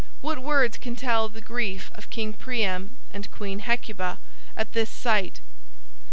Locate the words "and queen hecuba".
3.13-4.17